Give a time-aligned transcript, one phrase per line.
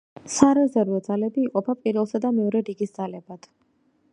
[0.35, 3.47] სარეზერვო ძალები იყოფა პირველსა და მეორე რიგის ძალებად.